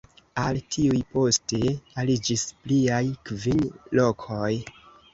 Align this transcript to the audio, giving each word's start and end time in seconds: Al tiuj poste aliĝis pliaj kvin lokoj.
Al 0.43 0.55
tiuj 0.75 1.01
poste 1.17 1.61
aliĝis 2.05 2.49
pliaj 2.65 3.05
kvin 3.31 3.65
lokoj. 4.03 4.53